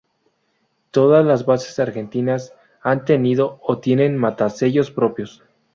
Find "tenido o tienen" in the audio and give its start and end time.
3.05-4.17